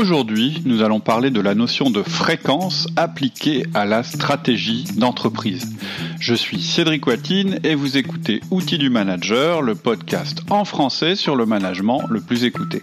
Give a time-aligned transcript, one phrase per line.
[0.00, 5.76] Aujourd'hui, nous allons parler de la notion de fréquence appliquée à la stratégie d'entreprise.
[6.18, 11.36] Je suis Cédric Watine et vous écoutez Outils du Manager, le podcast en français sur
[11.36, 12.82] le management le plus écouté.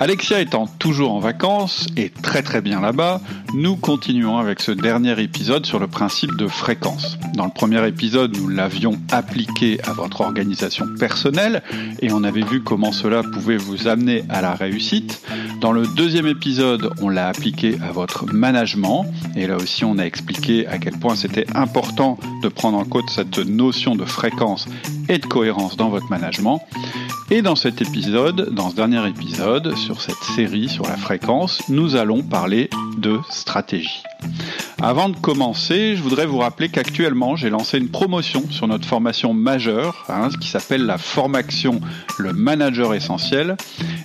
[0.00, 3.20] Alexia étant toujours en vacances et très très bien là-bas,
[3.54, 7.16] nous continuons avec ce dernier épisode sur le principe de fréquence.
[7.34, 11.62] Dans le premier épisode, nous l'avions appliqué à votre organisation personnelle
[12.02, 15.22] et on avait vu comment cela pouvait vous amener à la réussite.
[15.60, 19.06] Dans le deuxième épisode, on l'a appliqué à votre management
[19.36, 23.10] et là aussi on a expliqué à quel point c'était important de prendre en compte
[23.10, 24.66] cette notion de fréquence
[25.08, 26.60] et de cohérence dans votre management.
[27.30, 31.94] Et dans cet épisode, dans ce dernier épisode, sur cette série sur la fréquence, nous
[31.94, 34.02] allons parler de stratégie.
[34.82, 39.32] Avant de commencer, je voudrais vous rappeler qu'actuellement, j'ai lancé une promotion sur notre formation
[39.32, 41.80] majeure, hein, qui s'appelle la formation
[42.18, 43.56] Le Manager Essentiel.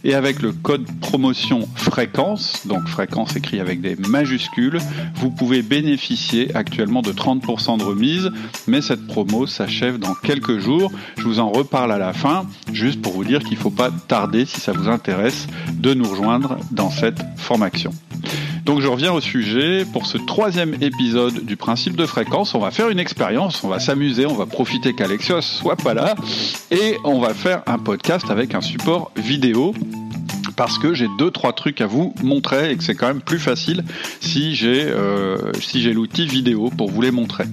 [0.04, 4.80] Et avec le code promotion fréquence, donc fréquence écrit avec des majuscules,
[5.16, 8.32] vous pouvez bénéficier actuellement de 30% de remise.
[8.68, 10.92] Mais cette promo s'achève dans quelques jours.
[11.18, 13.90] Je vous en reparle à la fin, juste pour vous dire qu'il ne faut pas
[14.08, 17.92] tarder, si ça vous intéresse, de nous rejoindre dans cette formation.
[18.66, 19.86] Donc je reviens au sujet.
[19.86, 23.80] Pour ce troisième épisode du principe de fréquence, on va faire une expérience, on va
[23.80, 26.16] s'amuser, on va profiter qu'Alexios soit pas là
[26.72, 29.74] et on va faire un podcast avec un support vidéo
[30.60, 33.40] parce que j'ai deux trois trucs à vous montrer et que c'est quand même plus
[33.40, 33.86] facile
[34.20, 37.46] si j'ai euh, si j'ai l'outil vidéo pour vous les montrer.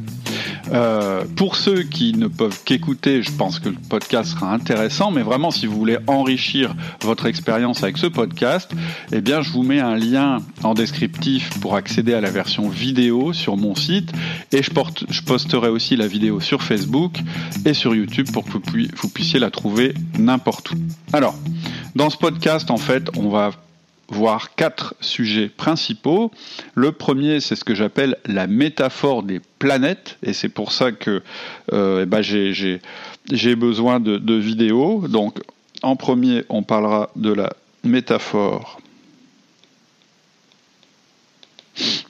[0.73, 5.23] Euh, pour ceux qui ne peuvent qu'écouter, je pense que le podcast sera intéressant, mais
[5.23, 8.73] vraiment si vous voulez enrichir votre expérience avec ce podcast,
[9.13, 13.33] eh bien je vous mets un lien en descriptif pour accéder à la version vidéo
[13.33, 14.11] sur mon site
[14.51, 17.21] et je, porte, je posterai aussi la vidéo sur Facebook
[17.65, 18.63] et sur YouTube pour que vous,
[18.97, 20.77] vous puissiez la trouver n'importe où.
[21.13, 21.37] Alors,
[21.97, 23.53] dans ce podcast, en fait, on va
[24.09, 26.31] voir quatre sujets principaux.
[26.75, 31.23] Le premier, c'est ce que j'appelle la métaphore des planètes, et c'est pour ça que
[31.73, 35.09] euh, eh ben, j'ai besoin de, de vidéos.
[35.09, 35.39] Donc,
[35.83, 38.79] en premier, on parlera de la métaphore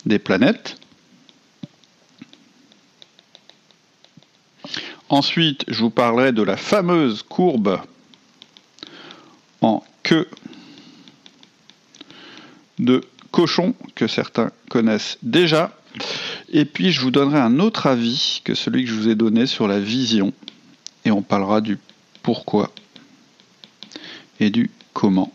[0.04, 0.78] des planètes.
[5.08, 7.78] Ensuite, je vous parlerai de la fameuse courbe
[9.61, 10.28] en queue
[12.78, 15.77] de cochon que certains connaissent déjà.
[16.50, 19.47] Et puis je vous donnerai un autre avis que celui que je vous ai donné
[19.47, 20.33] sur la vision.
[21.05, 21.78] Et on parlera du
[22.22, 22.72] pourquoi
[24.41, 25.33] et du comment.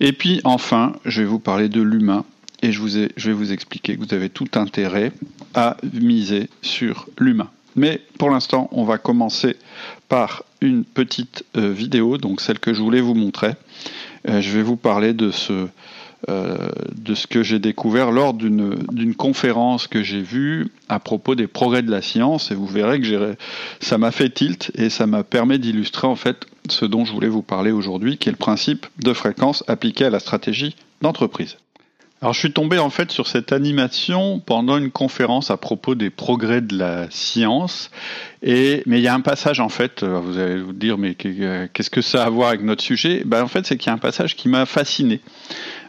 [0.00, 2.24] Et puis enfin, je vais vous parler de l'humain
[2.62, 5.12] et je, je vais vous expliquer que vous avez tout intérêt
[5.54, 7.50] à miser sur l'humain.
[7.76, 9.56] Mais pour l'instant, on va commencer
[10.08, 13.52] par une petite euh, vidéo, donc celle que je voulais vous montrer.
[14.28, 15.66] Euh, je vais vous parler de ce,
[16.28, 16.56] euh,
[16.96, 21.82] de ce que j'ai découvert lors d'une conférence que j'ai vue à propos des progrès
[21.82, 23.36] de la science et vous verrez que
[23.80, 27.28] ça m'a fait tilt et ça m'a permis d'illustrer en fait ce dont je voulais
[27.28, 31.58] vous parler aujourd'hui qui est le principe de fréquence appliqué à la stratégie d'entreprise.
[32.24, 36.08] Alors je suis tombé en fait sur cette animation pendant une conférence à propos des
[36.08, 37.90] progrès de la science.
[38.42, 41.16] Et mais il y a un passage en fait, euh, vous allez vous dire mais
[41.16, 43.24] qu'est-ce que ça a à voir avec notre sujet?
[43.26, 45.20] Ben, en fait c'est qu'il y a un passage qui m'a fasciné,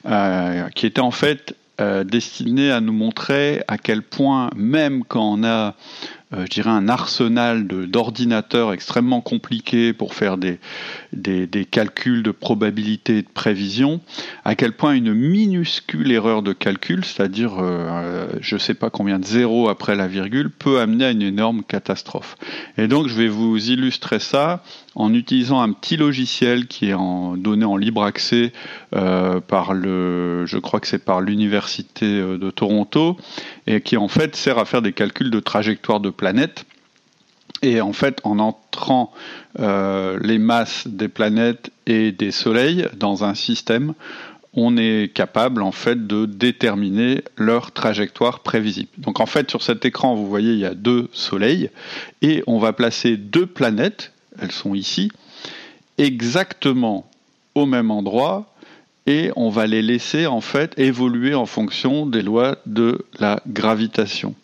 [0.07, 5.39] euh, qui était en fait euh, destiné à nous montrer à quel point même quand
[5.39, 5.71] on a euh,
[6.31, 10.59] je dirais, un arsenal d'ordinateurs extrêmement compliqué pour faire des,
[11.69, 14.01] calculs de probabilité et de prévision,
[14.43, 19.19] à quel point une minuscule erreur de calcul, c'est-à-dire euh, je ne sais pas combien
[19.19, 22.35] de zéros après la virgule, peut amener à une énorme catastrophe.
[22.77, 24.63] Et donc je vais vous illustrer ça
[24.95, 26.95] en utilisant un petit logiciel qui est
[27.37, 28.53] donné en libre accès
[28.95, 33.17] euh, par le, je crois que c'est par l'université de Toronto,
[33.67, 36.65] et qui en fait sert à faire des calculs de trajectoire de planètes.
[37.61, 39.13] Et en fait, en entrant
[39.59, 43.93] euh, les masses des planètes et des soleils dans un système,
[44.55, 48.89] on est capable en fait de déterminer leur trajectoire prévisible.
[48.97, 51.69] Donc en fait, sur cet écran, vous voyez, il y a deux soleils
[52.21, 55.11] et on va placer deux planètes, elles sont ici,
[55.97, 57.09] exactement
[57.53, 58.53] au même endroit
[59.07, 64.35] et on va les laisser en fait évoluer en fonction des lois de la gravitation.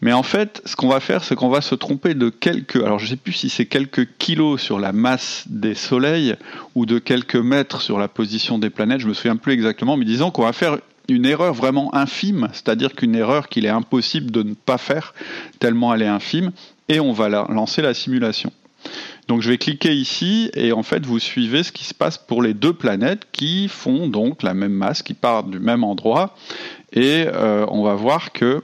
[0.00, 2.98] Mais en fait, ce qu'on va faire, c'est qu'on va se tromper de quelques, alors
[2.98, 6.36] je ne sais plus si c'est quelques kilos sur la masse des soleils
[6.74, 10.04] ou de quelques mètres sur la position des planètes, je me souviens plus exactement, mais
[10.04, 10.78] disons qu'on va faire
[11.08, 15.14] une erreur vraiment infime, c'est-à-dire qu'une erreur qu'il est impossible de ne pas faire,
[15.60, 16.52] tellement elle est infime,
[16.88, 18.52] et on va lancer la simulation.
[19.28, 22.42] Donc je vais cliquer ici et en fait vous suivez ce qui se passe pour
[22.42, 26.36] les deux planètes qui font donc la même masse, qui partent du même endroit
[26.92, 28.62] et euh, on va voir que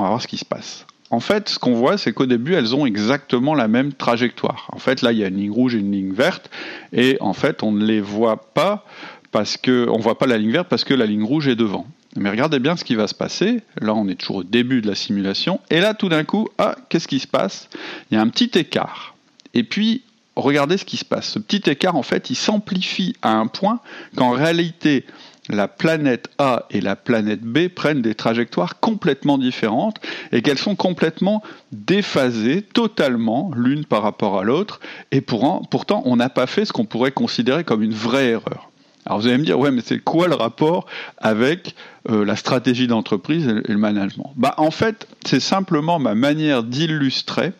[0.00, 0.86] on va voir ce qui se passe.
[1.10, 4.68] En fait, ce qu'on voit, c'est qu'au début, elles ont exactement la même trajectoire.
[4.72, 6.50] En fait, là, il y a une ligne rouge et une ligne verte,
[6.92, 8.86] et en fait, on ne les voit pas
[9.32, 11.86] parce que on voit pas la ligne verte parce que la ligne rouge est devant.
[12.16, 13.62] Mais regardez bien ce qui va se passer.
[13.80, 15.60] Là, on est toujours au début de la simulation.
[15.70, 17.68] Et là, tout d'un coup, ah, qu'est-ce qui se passe?
[18.10, 19.14] Il y a un petit écart.
[19.54, 20.02] Et puis,
[20.34, 21.28] regardez ce qui se passe.
[21.28, 23.80] Ce petit écart, en fait, il s'amplifie à un point
[24.16, 25.04] qu'en réalité,
[25.50, 29.96] la planète A et la planète B prennent des trajectoires complètement différentes
[30.32, 31.42] et qu'elles sont complètement
[31.72, 34.80] déphasées totalement l'une par rapport à l'autre.
[35.10, 38.70] Et pourtant, on n'a pas fait ce qu'on pourrait considérer comme une vraie erreur.
[39.06, 40.86] Alors vous allez me dire, ouais, mais c'est quoi le rapport
[41.18, 41.74] avec
[42.10, 44.32] euh, la stratégie d'entreprise et le management?
[44.36, 47.52] Bah, En fait, c'est simplement ma manière d'illustrer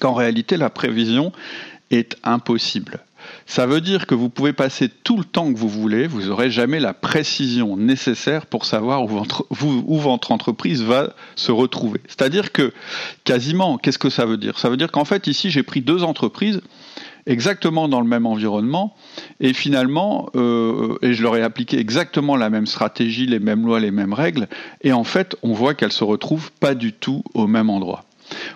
[0.00, 1.32] qu'en réalité, la prévision
[1.90, 3.00] est impossible.
[3.46, 6.50] Ça veut dire que vous pouvez passer tout le temps que vous voulez, vous n'aurez
[6.50, 9.08] jamais la précision nécessaire pour savoir où
[9.98, 12.00] votre, entreprise va se retrouver.
[12.06, 12.72] C'est-à-dire que
[13.24, 14.58] quasiment, qu'est-ce que ça veut dire?
[14.58, 16.60] Ça veut dire qu'en fait, ici, j'ai pris deux entreprises
[17.26, 18.94] exactement dans le même environnement
[19.40, 23.90] et finalement, euh, je leur ai appliqué exactement la même stratégie, les mêmes lois, les
[23.90, 24.48] mêmes règles,
[24.82, 28.04] et en fait, on voit qu'elles se retrouvent pas du tout au même endroit.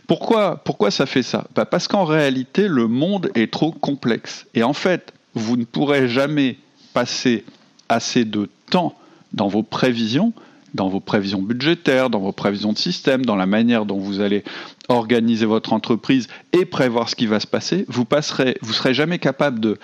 [0.06, 1.46] Pourquoi, pourquoi ça fait ça?
[1.54, 4.46] Bah, Parce qu'en réalité, le monde est trop complexe.
[4.54, 6.58] Et en fait, vous ne pourrez jamais
[6.94, 7.44] passer
[7.88, 8.96] assez de temps
[9.32, 10.32] dans vos prévisions
[10.74, 14.44] dans vos prévisions budgétaires, dans vos prévisions de système, dans la manière dont vous allez
[14.88, 19.18] organiser votre entreprise et prévoir ce qui va se passer, vous passerez, vous serez jamais
[19.18, 19.78] capable de,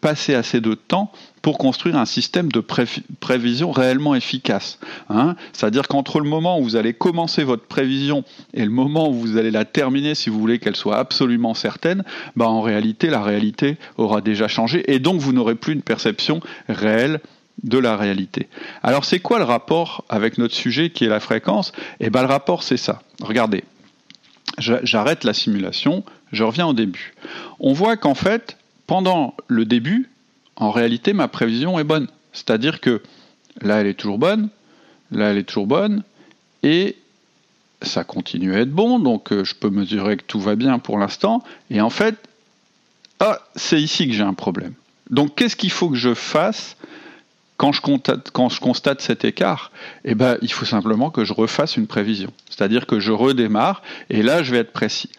[0.00, 2.60] passer assez de temps pour construire un système de
[3.20, 4.78] prévision réellement efficace.
[5.08, 5.36] Hein.
[5.52, 8.24] C'est-à-dire qu'entre le moment où vous allez commencer votre prévision
[8.54, 12.04] et le moment où vous allez la terminer, si vous voulez qu'elle soit absolument certaine,
[12.36, 16.40] bah en réalité, la réalité aura déjà changé et donc vous n'aurez plus une perception
[16.68, 17.20] réelle
[17.62, 18.48] de la réalité.
[18.82, 21.72] Alors c'est quoi le rapport avec notre sujet qui est la fréquence?
[22.00, 23.02] Eh bien le rapport c'est ça.
[23.20, 23.64] Regardez,
[24.58, 27.14] j'arrête la simulation, je reviens au début.
[27.60, 28.56] On voit qu'en fait,
[28.86, 30.10] pendant le début,
[30.56, 32.08] en réalité ma prévision est bonne.
[32.32, 33.02] C'est-à-dire que
[33.60, 34.50] là elle est toujours bonne,
[35.10, 36.02] là elle est toujours bonne,
[36.62, 36.96] et
[37.82, 40.98] ça continue à être bon, donc euh, je peux mesurer que tout va bien pour
[40.98, 42.16] l'instant, et en fait,
[43.20, 44.74] ah, c'est ici que j'ai un problème.
[45.10, 46.76] Donc qu'est-ce qu'il faut que je fasse
[47.58, 47.80] quand je,
[48.60, 49.72] constate, cet écart,
[50.04, 52.32] eh ben, il faut simplement que je refasse une prévision.
[52.48, 55.10] C'est-à-dire que je redémarre et là, je vais être précis.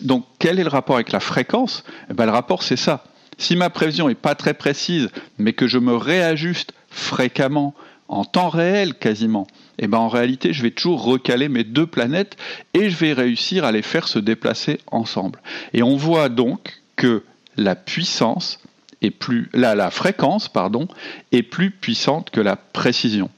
[0.00, 1.84] donc, quel est le rapport avec la fréquence?
[2.10, 3.04] Eh ben, Le rapport, c'est ça.
[3.36, 7.74] Si ma prévision n'est pas très précise, mais que je me réajuste fréquemment,
[8.08, 9.46] en temps réel quasiment,
[9.78, 12.36] eh ben, en réalité, je vais toujours recaler mes deux planètes
[12.72, 15.40] et je vais réussir à les faire se déplacer ensemble.
[15.74, 17.22] Et on voit donc que
[17.58, 18.61] la puissance
[19.10, 20.88] plus, la, la fréquence pardon,
[21.32, 23.30] est plus puissante que la précision.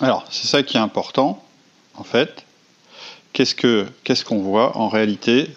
[0.00, 1.44] Alors, c'est ça qui est important,
[1.94, 2.44] en fait.
[3.32, 5.50] Qu'est-ce que qu'est-ce qu'on voit en réalité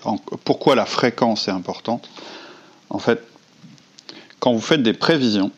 [0.44, 2.10] Pourquoi la fréquence est importante?
[2.90, 3.22] En fait,
[4.40, 5.52] quand vous faites des prévisions,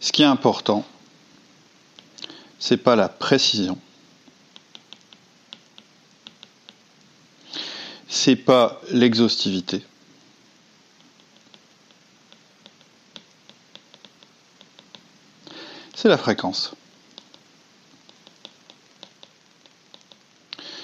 [0.00, 0.84] ce qui est important,
[2.58, 3.78] c'est pas la précision,
[8.10, 9.82] c'est pas l'exhaustivité.
[15.94, 16.74] C'est la fréquence.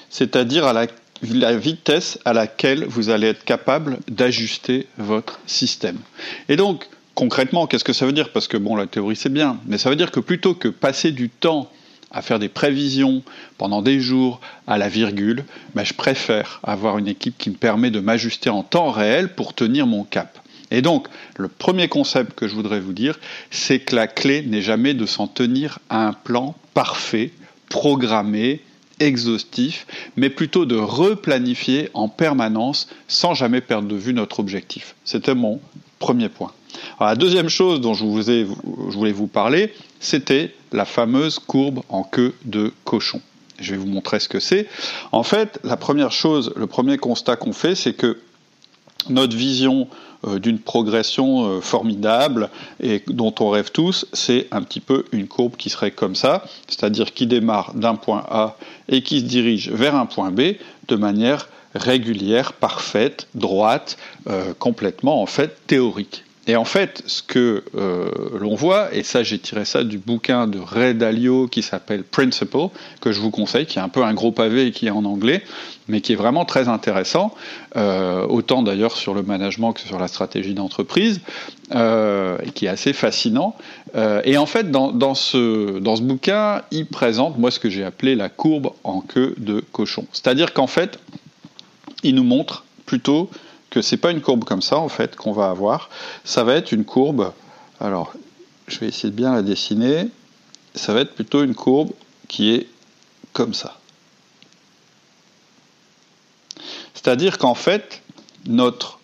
[0.09, 5.99] C'est-à-dire la, vitesse à laquelle vous allez être capable d'ajuster votre système.
[6.49, 8.31] Et donc, concrètement, qu'est-ce que ça veut dire?
[8.31, 11.11] Parce que bon, la théorie c'est bien, mais ça veut dire que plutôt que passer
[11.11, 11.71] du temps
[12.11, 13.23] à faire des prévisions
[13.59, 15.45] pendant des jours à la virgule,
[15.75, 19.55] ben, je préfère avoir une équipe qui me permet de m'ajuster en temps réel pour
[19.55, 20.39] tenir mon cap.
[20.71, 23.19] Et donc, le premier concept que je voudrais vous dire,
[23.51, 27.31] c'est que la clé n'est jamais de s'en tenir à un plan parfait,
[27.69, 28.63] programmé,
[28.99, 29.87] exhaustif,
[30.17, 34.95] mais plutôt de replanifier en permanence sans jamais perdre de vue notre objectif.
[35.05, 35.61] C'était mon
[35.99, 36.53] premier point.
[37.01, 42.73] la deuxième chose dont je voulais vous parler, c'était la fameuse courbe en queue de
[42.85, 43.21] cochon.
[43.59, 44.69] Je vais vous montrer ce que c'est.
[45.13, 48.19] En fait, la première chose, le premier constat qu'on fait, c'est que
[49.09, 49.89] notre vision
[50.27, 52.51] euh, d'une progression euh, formidable
[52.81, 56.45] et dont on rêve tous, c'est un petit peu une courbe qui serait comme ça,
[56.69, 58.57] c'est-à-dire qui démarre d'un point A
[58.89, 60.57] et qui se dirige vers un point B
[60.89, 63.99] de manière régulière, parfaite, droite,
[64.29, 66.26] euh, complètement en fait théorique.
[66.49, 70.47] Et en fait, ce que euh, l'on voit, et ça j'ai tiré ça du bouquin
[70.47, 72.69] de Ray Dalio qui s'appelle Principle,
[73.01, 75.05] que je vous conseille, qui est un peu un gros pavé et qui est en
[75.05, 75.43] anglais,
[75.89, 77.35] mais qui est vraiment très intéressant,
[77.77, 81.21] euh, autant d'ailleurs sur le management que sur la stratégie d'entreprise,
[81.75, 83.57] euh, et qui est assez fascinant.
[84.25, 88.15] et en fait, dans, ce, dans ce bouquin, il présente, moi, ce que j'ai appelé
[88.15, 90.07] la courbe en queue de cochon.
[90.13, 91.01] C'est-à-dire qu'en fait,
[92.05, 93.31] il nous montre plutôt
[93.77, 95.91] que c'est pas une courbe comme ça en fait qu'on va avoir.
[96.25, 97.35] Ça va être une courbe.
[97.79, 98.15] Alors,
[98.69, 100.09] je vais essayer de bien la dessiner.
[100.75, 101.91] Ça va être plutôt une courbe
[102.27, 102.69] qui est
[103.35, 103.79] comme ça.
[106.95, 108.01] C'est-à-dire qu'en fait,
[108.47, 108.99] notre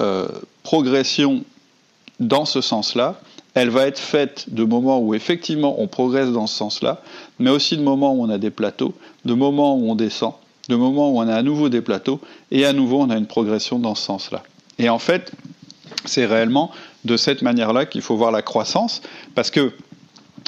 [0.00, 0.26] euh,
[0.64, 1.44] progression
[2.18, 3.20] dans ce sens-là,
[3.54, 7.02] elle va être faite de moments où effectivement on progresse dans ce sens-là,
[7.38, 8.94] mais aussi de moments où on a des plateaux,
[9.24, 10.34] de moments où on descend,
[10.68, 12.20] de moments où on a à nouveau des plateaux,
[12.50, 14.42] et à nouveau on a une progression dans ce sens-là.
[14.78, 15.32] Et en fait,
[16.04, 16.70] c'est réellement
[17.04, 19.02] de cette manière-là qu'il faut voir la croissance,
[19.34, 19.72] parce que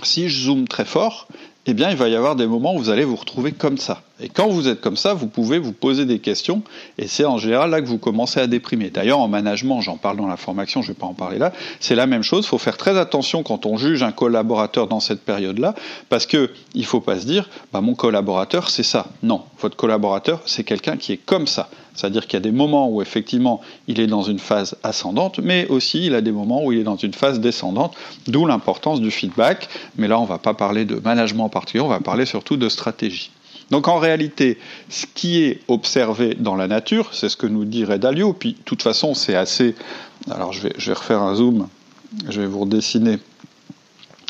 [0.02, 1.28] si je zoome très fort,
[1.66, 4.02] eh bien, il va y avoir des moments où vous allez vous retrouver comme ça.
[4.22, 6.62] Et quand vous êtes comme ça, vous pouvez vous poser des questions,
[6.98, 8.90] et c'est en général là que vous commencez à déprimer.
[8.90, 11.52] D'ailleurs, en management, j'en parle dans la formation, je ne vais pas en parler là,
[11.78, 12.44] c'est la même chose.
[12.44, 15.74] Il faut faire très attention quand on juge un collaborateur dans cette période-là,
[16.08, 19.06] parce que il faut pas se dire, bah, mon collaborateur, c'est ça.
[19.22, 21.68] Non, votre collaborateur, c'est quelqu'un qui est comme ça.
[21.94, 25.66] C'est-à-dire qu'il y a des moments où effectivement il est dans une phase ascendante, mais
[25.68, 27.94] aussi il a des moments où il est dans une phase descendante,
[28.26, 29.68] d'où l'importance du feedback.
[29.96, 32.56] Mais là, on ne va pas parler de management en particulier, on va parler surtout
[32.56, 33.30] de stratégie.
[33.70, 37.84] Donc en réalité, ce qui est observé dans la nature, c'est ce que nous dit
[37.84, 39.74] Dalio, puis de toute façon c'est assez...
[40.30, 41.68] Alors je vais, je vais refaire un zoom,
[42.28, 43.18] je vais vous redessiner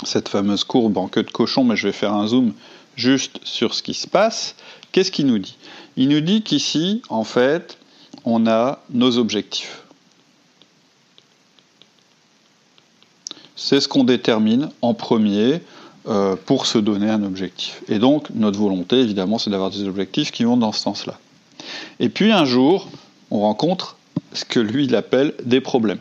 [0.04, 2.52] cette fameuse courbe en queue de cochon, mais je vais faire un zoom
[3.00, 4.54] juste sur ce qui se passe.
[4.92, 5.56] Qu'est-ce qu'il nous dit?
[5.96, 7.78] Il nous dit qu'ici, en fait,
[8.24, 9.82] on a nos objectifs.
[13.56, 15.60] C'est ce qu'on détermine en premier
[16.06, 17.82] euh, pour se donner un objectif.
[17.88, 21.18] Et donc, notre volonté, évidemment, c'est d'avoir des objectifs qui vont dans ce sens-là.
[21.98, 22.88] Et puis, un jour,
[23.30, 23.96] on rencontre
[24.32, 25.98] ce que lui, il appelle des problèmes.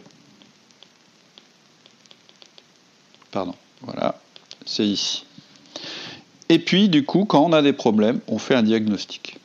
[3.32, 4.20] Pardon, voilà,
[4.65, 5.25] c'est ici.
[6.50, 9.38] Et puis, du coup, quand on a des problèmes, on fait un diagnostic.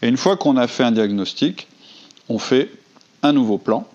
[0.00, 1.66] Et une fois qu'on a fait un diagnostic,
[2.28, 2.70] on fait
[3.22, 3.86] un nouveau plan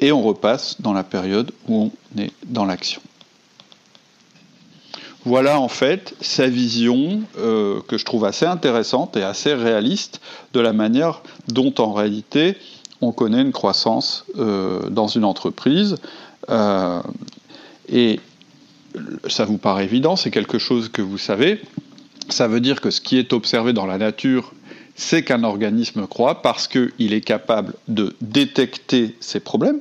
[0.00, 3.02] et on repasse dans la période où on est dans l'action.
[5.24, 10.20] Voilà en fait sa vision euh, que je trouve assez intéressante et assez réaliste
[10.52, 12.58] de la manière dont en réalité
[13.06, 15.96] on connaît une croissance euh, dans une entreprise.
[16.50, 17.00] Euh,
[17.88, 18.20] et
[19.28, 21.60] ça vous paraît évident, c'est quelque chose que vous savez.
[22.28, 24.52] Ça veut dire que ce qui est observé dans la nature,
[24.94, 29.80] c'est qu'un organisme croît parce qu'il est capable de détecter ses problèmes,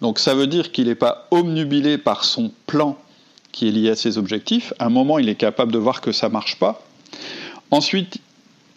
[0.00, 2.98] donc ça veut dire qu'il n'est pas omnubilé par son plan
[3.52, 4.74] qui est lié à ses objectifs.
[4.78, 6.82] À un moment, il est capable de voir que ça ne marche pas.
[7.70, 8.18] Ensuite,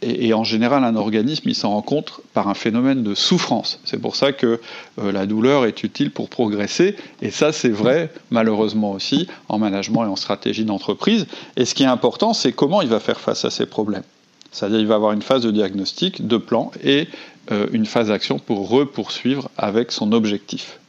[0.04, 3.80] et, en général, un organisme, il s'en rencontre par un phénomène de souffrance.
[3.84, 4.60] C'est pour ça que
[5.00, 6.96] euh, la douleur est utile pour progresser.
[7.24, 11.26] Et ça, c'est vrai, malheureusement aussi, en management et en stratégie d'entreprise.
[11.56, 14.04] Et ce qui est important, c'est comment il va faire face à ces problèmes.
[14.52, 17.08] C'est-à-dire, il va avoir une phase de diagnostic, de plan et
[17.52, 20.80] euh, une phase d'action pour repoursuivre avec son objectif.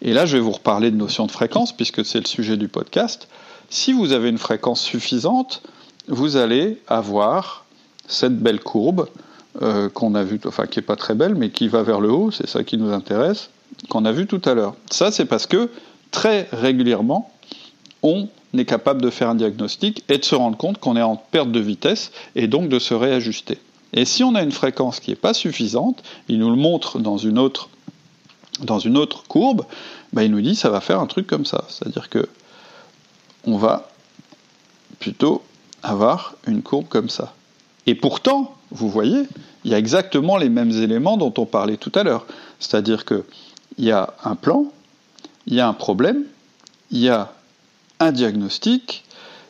[0.00, 2.68] Et là, je vais vous reparler de notion de fréquence, puisque c'est le sujet du
[2.68, 3.28] podcast.
[3.68, 5.62] Si vous avez une fréquence suffisante,
[6.06, 7.66] vous allez avoir
[8.08, 9.08] cette belle courbe
[9.62, 12.10] euh, qu'on a vue, enfin qui n'est pas très belle, mais qui va vers le
[12.10, 13.50] haut, c'est ça qui nous intéresse,
[13.88, 14.74] qu'on a vu tout à l'heure.
[14.90, 15.70] Ça, c'est parce que
[16.10, 17.30] très régulièrement,
[18.02, 21.16] on est capable de faire un diagnostic et de se rendre compte qu'on est en
[21.16, 23.58] perte de vitesse et donc de se réajuster.
[23.92, 27.16] Et si on a une fréquence qui n'est pas suffisante, il nous le montre dans
[27.16, 27.68] une autre
[29.28, 29.64] courbe,
[30.12, 31.64] bah, il nous dit ça va faire un truc comme ça.
[31.68, 32.28] C'est-à-dire que
[33.44, 33.88] on va
[34.98, 35.42] plutôt
[35.82, 37.34] avoir une courbe comme ça.
[37.88, 39.22] Et pourtant, vous voyez,
[39.64, 42.26] il y a exactement les mêmes éléments dont on parlait tout à l'heure.
[42.60, 43.24] C'est-à-dire qu'il
[43.78, 44.66] y a un plan,
[45.46, 46.24] il y a un problème,
[46.90, 47.32] il y a
[47.98, 49.04] un diagnostic,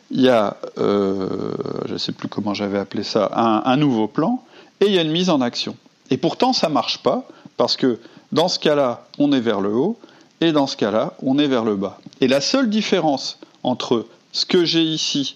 [0.09, 1.51] il y a, euh,
[1.85, 4.41] je ne sais plus comment j'avais appelé ça, un, un nouveau plan,
[4.79, 5.75] et il y a une mise en action.
[6.09, 7.27] Et pourtant, ça ne marche pas,
[7.57, 7.99] parce que
[8.31, 9.99] dans ce cas-là, on est vers le haut,
[10.39, 11.99] et dans ce cas-là, on est vers le bas.
[12.21, 15.35] Et la seule différence entre ce que j'ai ici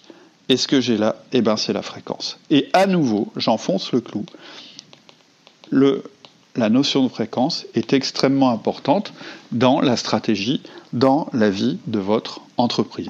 [0.54, 2.38] et ce que j'ai là, eh ben, c'est la fréquence.
[2.52, 4.24] Et à nouveau, j'enfonce le clou.
[5.72, 9.14] La notion de fréquence est extrêmement importante
[9.52, 10.62] dans la stratégie,
[10.94, 13.10] dans la vie de votre entreprise.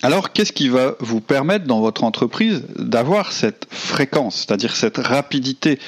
[0.00, 5.78] Alors, qu'est-ce qui va vous permettre dans votre entreprise d'avoir cette fréquence, c'est-à-dire cette rapidité,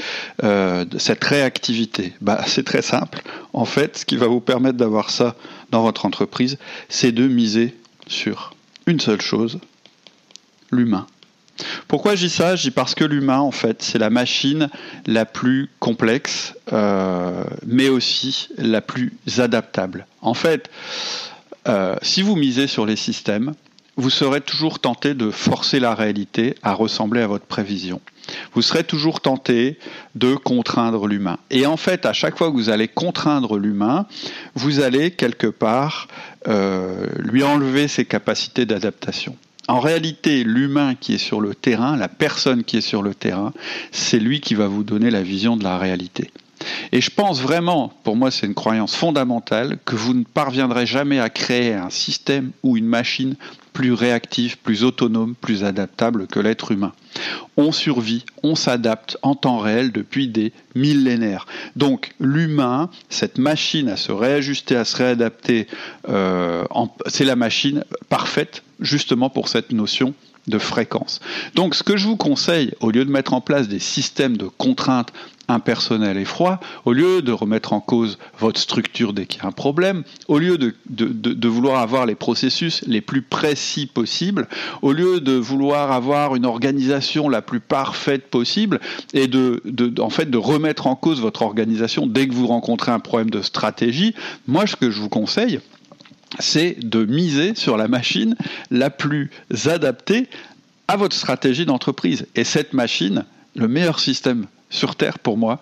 [0.45, 2.12] euh, cette réactivité?
[2.21, 3.23] Bah, C'est très simple.
[3.55, 5.37] En fait, ce qui va vous permettre d'avoir ça
[5.71, 6.59] dans votre entreprise,
[6.90, 7.75] c'est de miser
[8.09, 8.52] sur
[8.87, 9.59] une seule chose,
[10.71, 11.07] l'humain.
[11.89, 12.57] Pourquoi dis ça?
[12.57, 14.69] Je dis parce que l'humain, en fait, c'est la machine
[15.07, 20.07] la plus complexe, euh, mais aussi la plus adaptable.
[20.23, 20.71] En fait,
[21.69, 23.53] euh, si vous misez sur les systèmes,
[23.97, 28.00] vous serez toujours tenté de forcer la réalité à ressembler à votre prévision.
[28.55, 29.79] Vous serez toujours tenté
[30.15, 31.39] de contraindre l'humain.
[31.50, 34.07] Et en fait, à chaque fois que vous allez contraindre l'humain,
[34.55, 36.09] vous allez quelque part
[36.49, 39.37] euh, lui enlever ses capacités d'adaptation.
[39.71, 43.53] En réalité, l'humain qui est sur le terrain, la personne qui est sur le terrain,
[43.93, 46.33] c'est lui qui va vous donner la vision de la réalité.
[46.93, 51.19] Et je pense vraiment, pour moi c'est une croyance fondamentale, que vous ne parviendrez jamais
[51.19, 53.37] à créer un système ou une machine
[53.73, 56.93] plus réactive, plus autonome, plus adaptable que l'être humain.
[57.57, 61.47] On survit, on s'adapte en temps réel depuis des millénaires.
[61.76, 65.67] Donc l'humain, cette machine à se réajuster, à se réadapter,
[66.09, 66.64] euh,
[67.07, 70.14] c'est la machine parfaite justement pour cette notion
[70.47, 71.21] de fréquence.
[71.55, 74.47] Donc ce que je vous conseille, au lieu de mettre en place des systèmes de
[74.47, 75.12] contraintes
[75.50, 79.49] impersonnelles et froids, au lieu de remettre en cause votre structure dès qu'il y a
[79.49, 84.49] un problème, au lieu de, de, vouloir avoir les processus les plus précis possibles,
[84.83, 88.80] au lieu de vouloir avoir une organisation la plus parfaite possible
[89.12, 89.62] et de,
[90.00, 93.42] en fait, de remettre en cause votre organisation dès que vous rencontrez un problème de
[93.42, 94.14] stratégie,
[94.47, 95.61] moi ce que je vous conseille,
[96.38, 98.37] c'est de miser sur la machine
[98.71, 99.30] la plus
[99.66, 100.28] adaptée
[100.88, 102.26] à votre stratégie d'entreprise.
[102.35, 103.25] Et cette machine,
[103.57, 105.61] le meilleur système sur Terre pour moi,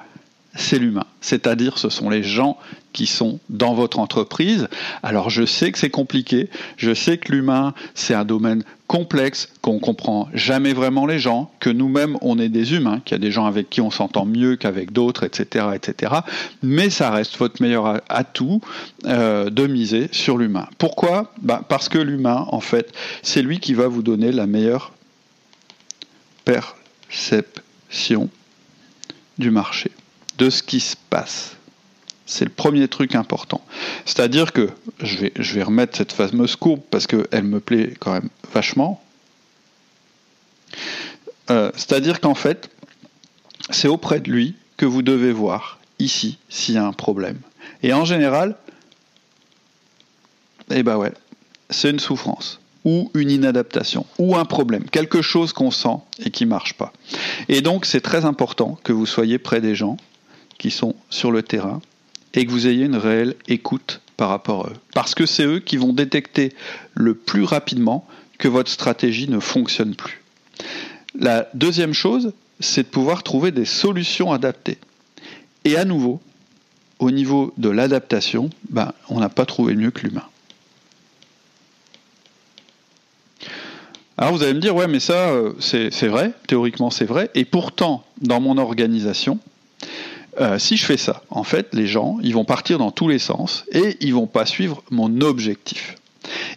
[0.54, 1.06] c'est l'humain.
[1.20, 2.58] C'est-à-dire, ce sont les gens
[2.92, 4.68] qui sont dans votre entreprise.
[5.02, 6.48] Alors, je sais que c'est compliqué.
[6.76, 11.68] Je sais que l'humain, c'est un domaine complexe, qu'on comprend jamais vraiment les gens, que
[11.70, 14.56] nous-mêmes, on est des humains, qu'il y a des gens avec qui on s'entend mieux
[14.56, 16.14] qu'avec d'autres, etc., etc.
[16.62, 18.62] Mais ça reste votre meilleur atout
[19.04, 20.66] euh, de miser sur l'humain.
[20.78, 21.32] Pourquoi?
[21.42, 24.92] Bah, Parce que l'humain, en fait, c'est lui qui va vous donner la meilleure
[26.46, 28.30] perception
[29.38, 29.90] du marché
[30.38, 31.56] de ce qui se passe.
[32.26, 33.62] C'est le premier truc important.
[34.04, 34.68] C'est-à-dire que,
[35.00, 39.02] je vais, je vais remettre cette fameuse courbe parce qu'elle me plaît quand même vachement.
[41.50, 42.70] Euh, c'est-à-dire qu'en fait,
[43.70, 47.38] c'est auprès de lui que vous devez voir, ici, s'il y a un problème.
[47.82, 48.56] Et en général,
[50.70, 51.12] eh ben ouais,
[51.70, 56.44] c'est une souffrance ou une inadaptation, ou un problème, quelque chose qu'on sent et qui
[56.44, 56.92] ne marche pas.
[57.48, 59.96] Et donc c'est très important que vous soyez près des gens
[60.58, 61.80] qui sont sur le terrain
[62.34, 64.76] et que vous ayez une réelle écoute par rapport à eux.
[64.94, 66.52] Parce que c'est eux qui vont détecter
[66.94, 68.06] le plus rapidement
[68.38, 70.22] que votre stratégie ne fonctionne plus.
[71.18, 74.78] La deuxième chose, c'est de pouvoir trouver des solutions adaptées.
[75.64, 76.20] Et à nouveau,
[76.98, 80.24] au niveau de l'adaptation, ben, on n'a pas trouvé mieux que l'humain.
[84.20, 87.44] Alors vous allez me dire, ouais, mais ça, euh, c'est vrai, théoriquement c'est vrai, et
[87.44, 89.38] pourtant, dans mon organisation,
[90.40, 93.20] euh, si je fais ça, en fait, les gens, ils vont partir dans tous les
[93.20, 95.94] sens et ils vont pas suivre mon objectif.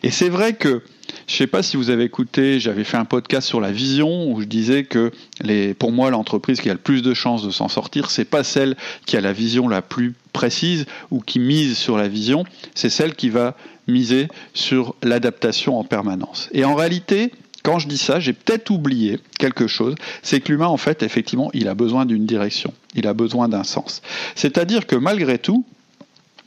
[0.01, 0.81] Et c'est vrai que,
[1.27, 4.31] je ne sais pas si vous avez écouté, j'avais fait un podcast sur la vision
[4.31, 7.51] où je disais que les, pour moi, l'entreprise qui a le plus de chances de
[7.51, 11.77] s'en sortir, c'est pas celle qui a la vision la plus précise ou qui mise
[11.77, 12.43] sur la vision,
[12.73, 13.55] c'est celle qui va
[13.87, 16.49] miser sur l'adaptation en permanence.
[16.53, 17.31] Et en réalité,
[17.63, 21.49] quand je dis ça, j'ai peut-être oublié quelque chose, c'est que l'humain, en fait, effectivement,
[21.53, 24.01] il a besoin d'une direction, il a besoin d'un sens.
[24.35, 25.65] C'est-à-dire que malgré tout,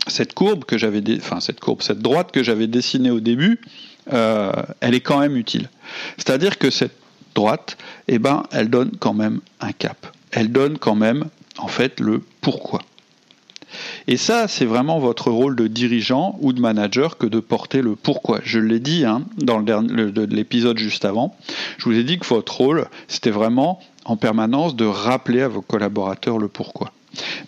[0.07, 3.61] cette courbe que j'avais, enfin cette courbe, cette droite que j'avais dessinée au début,
[4.13, 5.71] euh, elle est quand même utile.
[6.19, 6.97] C'est-à-dire que cette
[7.35, 7.77] droite,
[8.09, 10.07] eh ben, elle donne quand même un cap.
[10.31, 11.27] Elle donne quand même,
[11.59, 12.83] en fait, le pourquoi.
[14.07, 17.97] Et ça, c'est vraiment votre rôle de dirigeant ou de manager que de porter le
[17.97, 18.41] pourquoi.
[18.45, 21.37] Je l'ai dit hein, dans l'épisode juste avant.
[21.79, 25.63] Je vous ai dit que votre rôle, c'était vraiment en permanence de rappeler à vos
[25.63, 26.93] collaborateurs le pourquoi.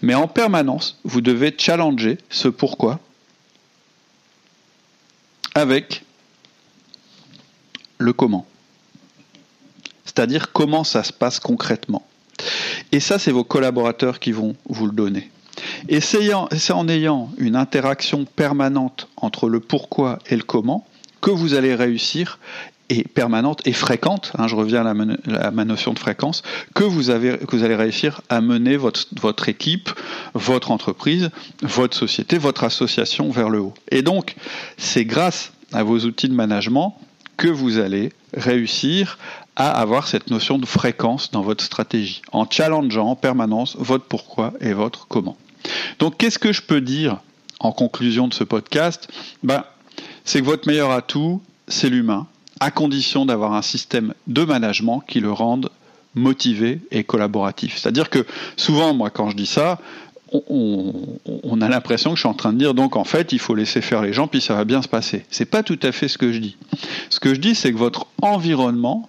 [0.02, 3.00] Mais en permanence, vous devez challenger ce pourquoi
[5.54, 6.04] avec
[7.98, 8.46] le comment.
[10.04, 12.06] C'est-à-dire comment ça se passe concrètement.
[12.92, 15.30] Et ça, c'est vos collaborateurs qui vont vous le donner.
[15.88, 20.86] Et c'est en ayant une interaction permanente entre le pourquoi et le comment
[21.20, 22.38] que vous allez réussir
[22.88, 26.42] et permanente et fréquente, hein, je reviens à, ma notion de fréquence,
[26.74, 29.90] que vous, que vous allez réussir à mener votre, votre équipe,
[30.34, 31.30] votre entreprise,
[31.62, 33.74] votre société, votre association vers le haut.
[33.90, 34.36] Et donc,
[34.76, 36.96] c'est grâce à vos outils de management
[37.36, 39.18] que vous allez réussir
[39.56, 44.52] à avoir cette notion de fréquence dans votre stratégie, en challengeant en permanence votre pourquoi
[44.60, 45.36] et votre comment.
[45.98, 47.18] Donc qu'est-ce que je peux dire
[47.60, 49.08] en conclusion de ce podcast?
[49.42, 49.64] Ben,
[50.24, 52.26] C'est que votre meilleur atout, c'est l'humain,
[52.60, 55.70] à condition d'avoir un système de management qui le rende
[56.14, 57.76] motivé et collaboratif.
[57.76, 58.26] C'est-à-dire que
[58.56, 59.78] souvent, moi, quand je dis ça,
[60.32, 63.54] on, a l'impression que je suis en train de dire donc en fait il faut
[63.54, 65.24] laisser faire les gens puis ça va bien se passer.
[65.30, 66.56] C'est pas tout à fait ce que je dis.
[67.10, 69.08] Ce que je dis c'est que votre environnement,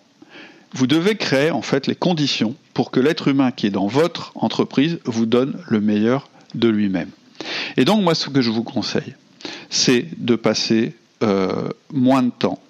[0.73, 4.31] vous devez créer en fait les conditions pour que l'être humain qui est dans votre
[4.35, 7.11] entreprise vous donne le meilleur de lui-même.
[7.77, 9.15] Et donc moi ce que je vous conseille,
[9.69, 10.93] c'est de passer
[11.23, 12.61] euh, moins de temps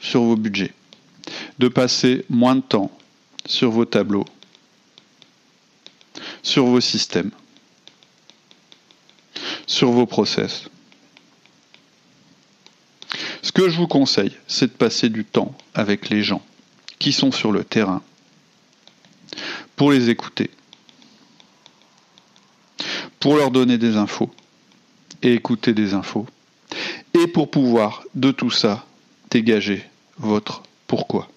[0.00, 0.72] sur vos budgets,
[1.58, 2.90] de passer moins de temps
[3.46, 4.26] sur vos tableaux,
[6.42, 7.30] sur vos systèmes,
[9.66, 10.68] sur vos process.
[13.42, 16.42] Ce que je vous conseille, c'est de passer du temps avec les gens
[16.98, 18.02] qui sont sur le terrain
[19.76, 20.50] pour les écouter,
[23.24, 24.30] pour leur donner des infos
[25.22, 26.26] et écouter des infos,
[27.14, 28.84] et pour pouvoir de tout ça
[29.30, 29.82] dégager
[30.18, 31.30] votre pourquoi.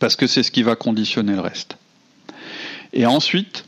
[0.00, 1.76] Parce que c'est ce qui va conditionner le reste.
[2.92, 3.66] Et ensuite,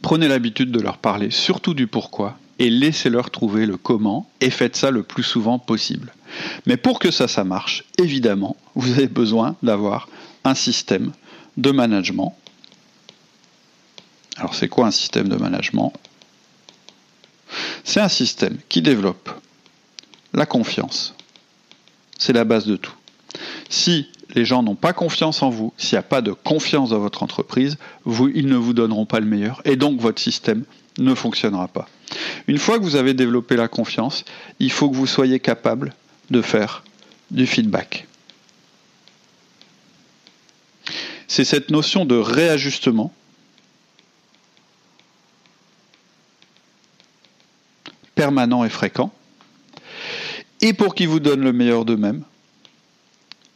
[0.00, 4.76] prenez l'habitude de leur parler surtout du pourquoi et laissez-leur trouver le comment et faites
[4.76, 6.14] ça le plus souvent possible.
[6.64, 10.08] Mais pour que ça, ça marche, évidemment, vous avez besoin d'avoir
[10.44, 11.12] un système
[11.58, 12.34] de management.
[14.40, 15.92] Alors c'est quoi un système de management?
[17.84, 19.30] C'est un système qui développe
[20.32, 21.14] la confiance.
[22.18, 22.94] C'est la base de tout.
[23.68, 26.98] Si les gens n'ont pas confiance en vous, s'il n'y a pas de confiance dans
[26.98, 27.76] votre entreprise,
[28.06, 30.64] ils ne vous donneront pas le meilleur et donc votre système
[30.98, 31.86] ne fonctionnera pas.
[32.46, 34.24] Une fois que vous avez développé la confiance,
[34.58, 35.94] il faut que vous soyez capable
[36.30, 36.82] de faire
[37.30, 38.06] du feedback.
[41.28, 43.12] C'est cette notion de réajustement
[48.20, 49.10] permanent et fréquent.
[50.60, 52.22] Et pour qu'ils vous donnent le meilleur d'eux-mêmes,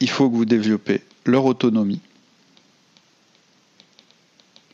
[0.00, 2.00] il faut que vous développez leur autonomie.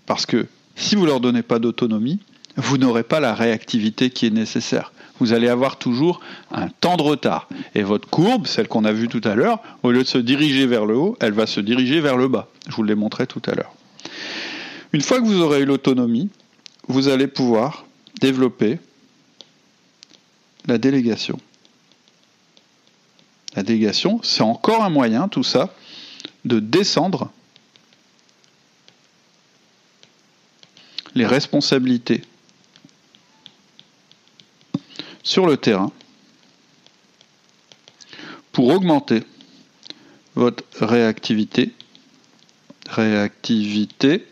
[0.07, 2.21] Parce que si vous ne leur donnez pas d'autonomie,
[2.57, 4.93] vous n'aurez pas la réactivité qui est nécessaire.
[5.19, 6.21] Vous allez avoir toujours
[6.53, 7.49] un temps de retard.
[7.75, 10.69] Et votre courbe, celle qu'on a vue tout à l'heure, au lieu de se diriger
[10.69, 12.47] vers le haut, elle va se diriger vers le bas.
[12.69, 13.75] Je vous l'ai montré tout à l'heure.
[14.93, 16.29] Une fois que vous aurez eu l'autonomie,
[16.87, 17.87] vous allez pouvoir
[18.21, 18.79] développer
[20.67, 21.39] la délégation.
[23.57, 25.75] La délégation, c'est encore un moyen, tout ça,
[26.45, 27.31] de descendre
[31.15, 32.23] les responsabilités
[35.23, 35.93] sur le terrain
[38.53, 39.25] pour augmenter
[40.35, 41.75] votre réactivité,
[42.89, 44.27] réactivité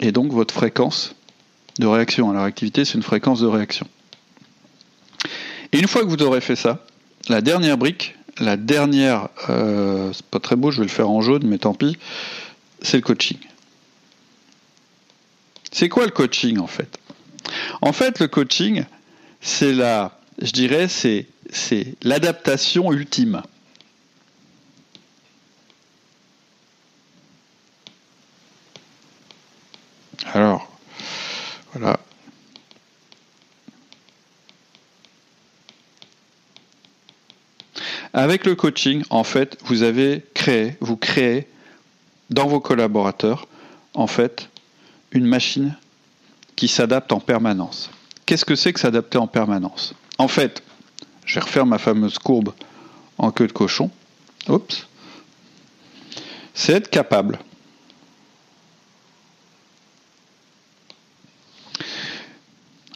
[0.00, 1.14] et donc votre fréquence
[1.78, 2.30] de réaction.
[2.32, 3.86] La réactivité, c'est une fréquence de réaction.
[5.72, 6.84] Et une fois que vous aurez fait ça,
[7.28, 11.20] la dernière brique, la dernière, euh, c'est pas très beau, je vais le faire en
[11.20, 11.96] jaune, mais tant pis,
[12.80, 13.38] c'est le coaching.
[15.70, 16.98] C'est quoi le coaching en fait?
[17.82, 18.84] En fait, le coaching,
[19.40, 23.42] c'est la, je dirais, c'est, c'est l'adaptation ultime.
[30.32, 30.70] Alors,
[31.72, 31.98] voilà.
[38.28, 41.46] Avec le coaching, en fait, vous avez créé, vous créez
[42.28, 43.48] dans vos collaborateurs,
[43.94, 44.50] en fait,
[45.12, 45.74] une machine
[46.54, 47.88] qui s'adapte en permanence.
[48.26, 49.94] Qu'est-ce que c'est que s'adapter en permanence?
[50.18, 50.62] En fait,
[51.24, 52.52] je vais refaire ma fameuse courbe
[53.16, 53.90] en queue de cochon.
[54.46, 54.86] Oups.
[56.52, 57.38] C'est être capable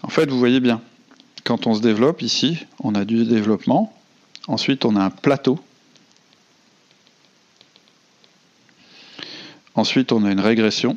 [0.02, 0.82] En fait, vous voyez bien,
[1.42, 3.94] quand on se développe ici, on a du développement,
[4.48, 5.58] Ensuite, on a un plateau.
[9.74, 10.96] Ensuite, on a une régression.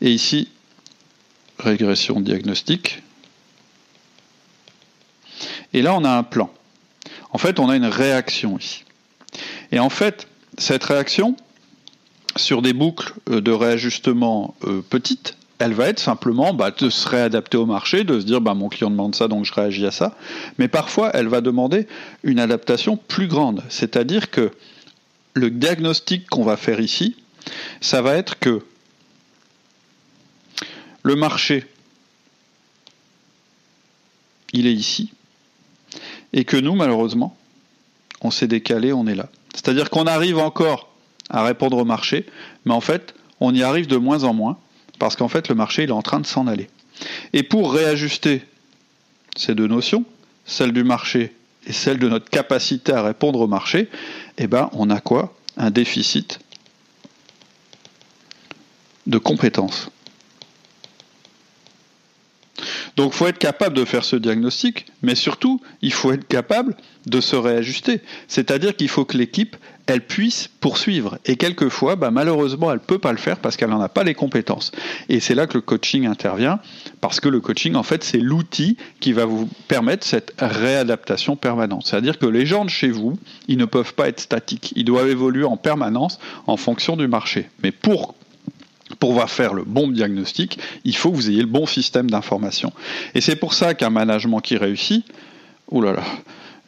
[0.00, 0.48] Et ici,
[1.58, 3.02] régression diagnostique.
[5.72, 6.52] Et là, on a un plan.
[7.32, 8.84] En fait, on a une réaction ici.
[9.72, 11.36] Et en fait, cette réaction,
[12.36, 17.56] sur des boucles de réajustement euh, petites, elle va être simplement bah, de se réadapter
[17.56, 20.16] au marché, de se dire bah, mon client demande ça, donc je réagis à ça.
[20.58, 21.86] Mais parfois, elle va demander
[22.22, 23.62] une adaptation plus grande.
[23.68, 24.50] C'est-à-dire que
[25.34, 27.16] le diagnostic qu'on va faire ici,
[27.80, 28.62] ça va être que
[31.02, 31.66] le marché
[34.52, 35.12] il est ici,
[36.32, 37.36] et que nous, malheureusement,
[38.22, 39.28] on s'est décalé, on est là.
[39.54, 40.88] C'est-à-dire qu'on arrive encore
[41.28, 42.26] à répondre au marché,
[42.64, 44.58] mais en fait, on y arrive de moins en moins,
[44.98, 46.68] parce qu'en fait, le marché, est en train de s'en aller.
[47.32, 48.42] Et pour réajuster
[49.36, 50.04] ces deux notions,
[50.44, 51.34] celle du marché
[51.66, 53.88] et celle de notre capacité à répondre au marché,
[54.38, 55.36] eh ben, on a quoi?
[55.56, 56.38] Un déficit
[59.06, 59.90] de compétences.
[62.96, 66.74] Donc il faut être capable de faire ce diagnostic, mais surtout, il faut être capable
[67.06, 68.00] de se réajuster.
[68.26, 69.56] C'est-à-dire qu'il faut que l'équipe,
[69.86, 71.18] elle puisse poursuivre.
[71.26, 74.02] Et quelquefois, bah, malheureusement, elle ne peut pas le faire parce qu'elle n'en a pas
[74.02, 74.72] les compétences.
[75.08, 76.58] Et c'est là que le coaching intervient,
[77.00, 81.86] parce que le coaching, en fait, c'est l'outil qui va vous permettre cette réadaptation permanente.
[81.86, 84.72] C'est-à-dire que les gens de chez vous, ils ne peuvent pas être statiques.
[84.74, 87.48] Ils doivent évoluer en permanence en fonction du marché.
[87.62, 88.15] Mais pour
[88.98, 92.72] pour pouvoir faire le bon diagnostic, il faut que vous ayez le bon système d'information.
[93.14, 95.04] Et c'est pour ça qu'un management qui réussit,
[95.68, 96.04] oh là là,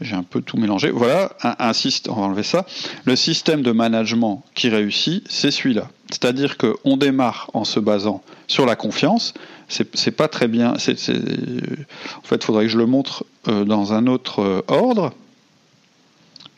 [0.00, 0.90] j'ai un peu tout mélangé.
[0.90, 2.66] Voilà, un, système, on va enlever ça.
[3.04, 5.88] Le système de management qui réussit, c'est celui-là.
[6.11, 9.35] C'est-à-dire qu'on démarre en se basant sur la confiance.
[9.68, 10.72] C'est pas très bien.
[10.72, 15.12] en fait, il faudrait que je le montre euh, dans un autre euh, ordre.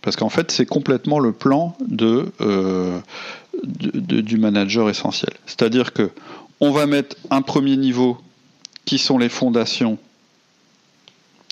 [0.02, 2.98] Parce qu'en fait, c'est complètement le plan de, euh,
[3.62, 5.32] du manager essentiel.
[5.46, 6.10] C'est-à-dire que
[6.60, 8.18] on va mettre un premier niveau
[8.84, 9.98] qui sont les fondations,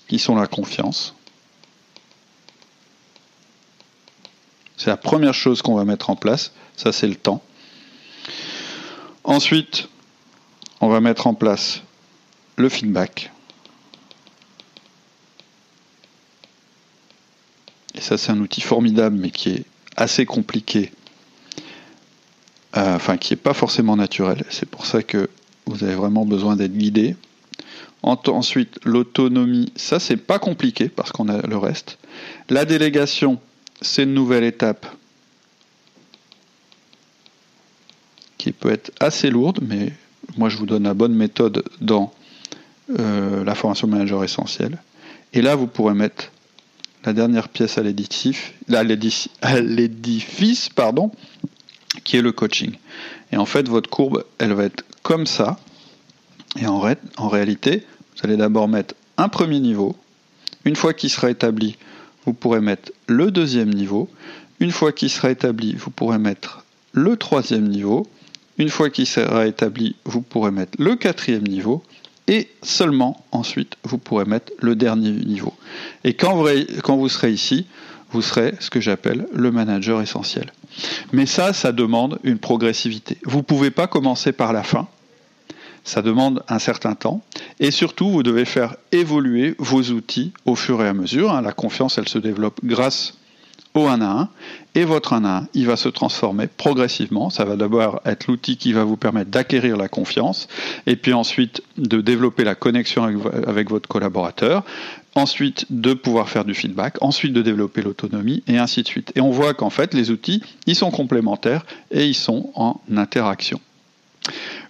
[0.07, 1.15] qui sont la confiance.
[4.77, 7.43] C'est la première chose qu'on va mettre en place, ça c'est le temps.
[9.25, 9.89] Ensuite,
[10.81, 11.83] on va mettre en place
[12.57, 13.33] le feedback.
[17.95, 19.65] Et ça c'est un outil formidable mais qui est
[19.97, 20.93] assez compliqué
[22.79, 24.45] euh, enfin qui n'est pas forcément naturel.
[24.51, 25.29] C'est pour ça que
[25.67, 27.17] vous avez vraiment besoin d'être guidé.
[28.03, 31.99] Ensuite, l'autonomie, ça c'est pas compliqué parce qu'on a le reste.
[32.49, 33.41] La délégation,
[33.83, 34.87] c'est une nouvelle étape
[38.39, 39.93] qui peut être assez lourde, mais
[40.37, 42.13] moi je vous donne la bonne méthode dans
[42.99, 44.79] euh, la formation manager essentielle.
[45.33, 46.31] Et là, vous pourrez mettre
[47.05, 48.53] la dernière pièce à l'édifice,
[49.43, 51.11] à l'édifice, pardon,
[52.05, 52.73] qui est le coaching.
[53.33, 55.59] Et en fait, votre courbe, elle va être comme ça.
[56.59, 56.81] Et en,
[57.29, 57.85] réalité,
[58.15, 59.97] vous allez d'abord mettre un premier niveau.
[60.65, 61.77] Une fois qu'il sera établi,
[62.25, 64.09] vous pourrez mettre le deuxième niveau.
[64.61, 68.07] Une fois qu'il sera établi, vous pourrez mettre le troisième niveau.
[68.57, 71.83] Une fois qu'il sera établi, vous pourrez mettre le quatrième niveau.
[72.27, 75.55] Et seulement ensuite, vous pourrez mettre le dernier niveau.
[76.05, 76.35] Et quand
[76.97, 77.67] vous serez ici,
[78.11, 80.53] vous serez ce que j'appelle le manager essentiel.
[81.13, 83.19] Mais ça, ça demande une progressivité.
[83.25, 84.87] Vous ne pouvez pas commencer par la fin.
[85.85, 87.23] Ça demande un certain temps.
[87.61, 91.33] Et surtout, vous devez faire évoluer vos outils au fur et à mesure.
[91.33, 91.41] Hein.
[91.43, 93.15] La confiance, elle se développe grâce
[93.75, 94.29] au 1 à 1.
[94.75, 97.31] Et votre 1 à 1, il va se transformer progressivement.
[97.31, 100.49] Ça va d'abord être l'outil qui va vous permettre d'acquérir la confiance.
[100.87, 103.05] Et puis ensuite, de développer la connexion
[103.47, 104.65] avec votre collaborateur
[105.15, 109.13] ensuite de pouvoir faire du feedback, ensuite de développer l'autonomie, et ainsi de suite.
[109.17, 113.61] Et on voit qu'en fait, les outils, ils sont complémentaires et ils sont en interaction.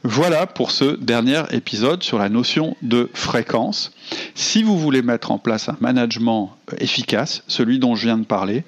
[0.05, 3.93] Voilà pour ce dernier épisode sur la notion de fréquence.
[4.35, 8.65] Si vous voulez mettre en place un management efficace, celui dont je viens de parler,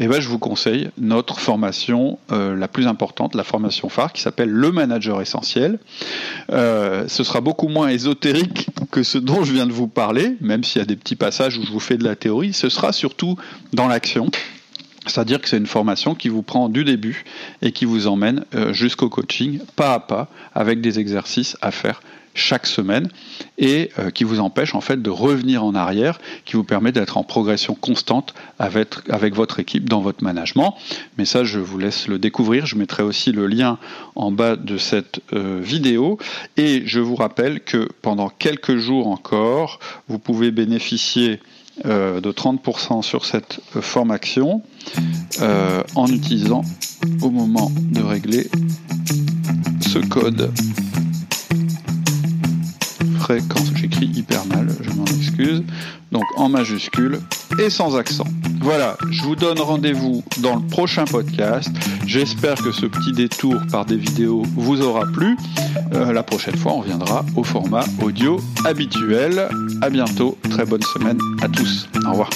[0.00, 4.22] eh ben, je vous conseille notre formation euh, la plus importante, la formation phare, qui
[4.22, 5.80] s'appelle Le Manager Essentiel.
[6.52, 10.62] Euh, ce sera beaucoup moins ésotérique que ce dont je viens de vous parler, même
[10.62, 12.52] s'il y a des petits passages où je vous fais de la théorie.
[12.52, 13.36] Ce sera surtout
[13.72, 14.30] dans l'action.
[15.08, 17.24] C'est-à-dire que c'est une formation qui vous prend du début
[17.62, 22.00] et qui vous emmène euh, jusqu'au coaching, pas à pas, avec des exercices à faire
[22.38, 23.08] chaque semaine
[23.58, 27.16] et euh, qui vous empêche en fait de revenir en arrière, qui vous permet d'être
[27.16, 30.74] en progression constante avec, votre équipe dans votre management.
[31.18, 32.66] Mais ça, je vous laisse le découvrir.
[32.66, 33.78] Je mettrai aussi le lien
[34.14, 36.18] en bas de cette euh, vidéo.
[36.56, 41.40] Et je vous rappelle que pendant quelques jours encore, vous pouvez bénéficier
[41.84, 44.62] euh, de 30% sur cette formation
[45.94, 46.62] en utilisant
[47.22, 48.48] au moment de régler
[49.80, 50.50] ce code
[53.48, 55.62] quand j'écris hyper mal, je m'en excuse.
[56.10, 57.20] Donc en majuscule
[57.58, 58.26] et sans accent.
[58.60, 61.70] Voilà, je vous donne rendez-vous dans le prochain podcast.
[62.06, 65.36] J'espère que ce petit détour par des vidéos vous aura plu.
[65.92, 69.48] Euh, la prochaine fois, on reviendra au format audio habituel.
[69.82, 71.88] À bientôt, très bonne semaine à tous.
[72.06, 72.30] Au revoir.